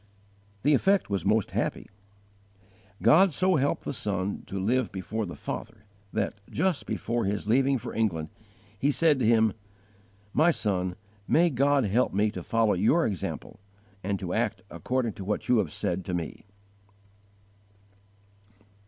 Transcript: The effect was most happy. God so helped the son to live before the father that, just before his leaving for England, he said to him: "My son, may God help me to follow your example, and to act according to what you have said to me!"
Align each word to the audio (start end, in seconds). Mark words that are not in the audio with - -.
The 0.63 0.73
effect 0.73 1.11
was 1.11 1.23
most 1.27 1.51
happy. 1.51 1.85
God 3.03 3.33
so 3.33 3.57
helped 3.57 3.83
the 3.85 3.93
son 3.93 4.41
to 4.47 4.57
live 4.59 4.91
before 4.91 5.27
the 5.27 5.35
father 5.35 5.85
that, 6.11 6.33
just 6.49 6.87
before 6.87 7.25
his 7.25 7.47
leaving 7.47 7.77
for 7.77 7.93
England, 7.93 8.29
he 8.79 8.89
said 8.91 9.19
to 9.19 9.25
him: 9.27 9.53
"My 10.33 10.49
son, 10.49 10.95
may 11.27 11.51
God 11.51 11.85
help 11.85 12.15
me 12.15 12.31
to 12.31 12.41
follow 12.41 12.73
your 12.73 13.05
example, 13.05 13.59
and 14.03 14.17
to 14.19 14.33
act 14.33 14.63
according 14.71 15.13
to 15.13 15.23
what 15.23 15.47
you 15.47 15.59
have 15.59 15.71
said 15.71 16.03
to 16.05 16.15
me!" 16.15 16.45